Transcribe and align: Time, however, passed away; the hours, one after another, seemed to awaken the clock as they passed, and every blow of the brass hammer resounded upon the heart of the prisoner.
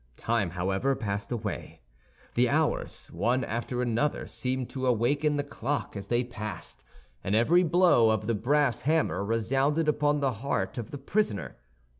Time, 0.17 0.49
however, 0.49 0.95
passed 0.95 1.31
away; 1.31 1.79
the 2.33 2.49
hours, 2.49 3.05
one 3.11 3.43
after 3.43 3.83
another, 3.83 4.25
seemed 4.25 4.67
to 4.67 4.87
awaken 4.87 5.37
the 5.37 5.43
clock 5.43 5.95
as 5.95 6.07
they 6.07 6.23
passed, 6.23 6.83
and 7.23 7.35
every 7.35 7.61
blow 7.61 8.09
of 8.09 8.25
the 8.25 8.33
brass 8.33 8.81
hammer 8.81 9.23
resounded 9.23 9.87
upon 9.87 10.19
the 10.19 10.31
heart 10.41 10.79
of 10.79 10.89
the 10.89 10.97
prisoner. 10.97 11.55